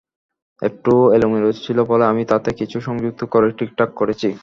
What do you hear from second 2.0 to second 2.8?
আমি তাতে কিছু